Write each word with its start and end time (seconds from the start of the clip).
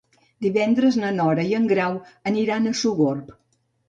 Divendres 0.43 0.95
na 1.01 1.11
Nora 1.17 1.43
i 1.49 1.53
en 1.57 1.67
Grau 1.71 1.99
aniran 2.31 2.65
a 2.65 2.73
Sogorb. 2.81 3.29